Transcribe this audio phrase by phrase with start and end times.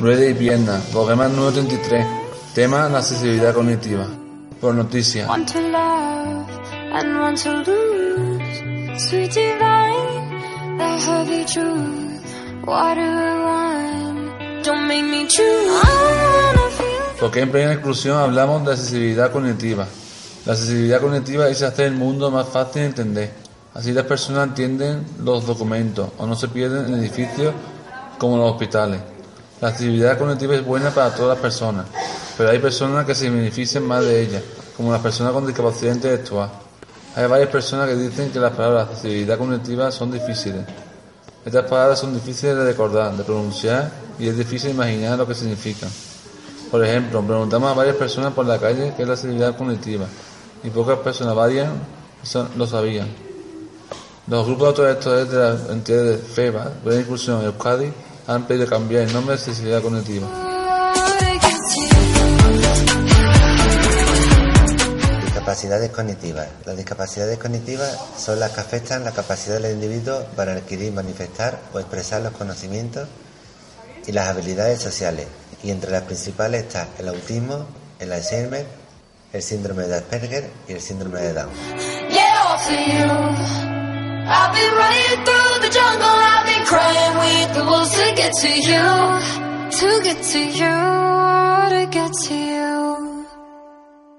[0.00, 2.06] Rueda y pierna, programa número 33.
[2.54, 4.06] Tema la accesibilidad cognitiva.
[4.58, 5.28] Por noticias.
[17.20, 19.86] Porque en plena exclusión hablamos de accesibilidad cognitiva.
[20.46, 23.30] La accesibilidad cognitiva es hacer el mundo más fácil de entender.
[23.74, 27.52] Así las personas entienden los documentos o no se pierden en edificios
[28.18, 29.19] como los hospitales.
[29.60, 31.84] La accesibilidad cognitiva es buena para todas las personas,
[32.38, 34.42] pero hay personas que se benefician más de ella,
[34.74, 36.48] como las personas con discapacidad intelectual.
[37.14, 40.64] Hay varias personas que dicen que las palabras accesibilidad cognitiva son difíciles.
[41.44, 45.90] Estas palabras son difíciles de recordar, de pronunciar y es difícil imaginar lo que significan.
[46.70, 50.06] Por ejemplo, preguntamos a varias personas por la calle qué es la accesibilidad cognitiva
[50.62, 51.68] y pocas personas varias
[52.56, 53.08] lo sabían.
[54.26, 57.92] Los grupos de autores de las entidades de FEBA, Buena Inclusión y Euskadi
[58.30, 60.28] han pedido cambiar el nombre de accesibilidad cognitiva.
[65.24, 66.46] Discapacidades cognitivas.
[66.64, 71.80] Las discapacidades cognitivas son las que afectan la capacidad del individuo para adquirir, manifestar o
[71.80, 73.08] expresar los conocimientos
[74.06, 75.26] y las habilidades sociales.
[75.64, 77.66] Y entre las principales está el autismo,
[77.98, 78.64] el Alzheimer,
[79.32, 81.50] el síndrome de Asperger y el síndrome de Down.
[82.10, 82.30] Yeah,
[88.30, 89.70] get to you.
[89.70, 92.49] To get to you, to get to you.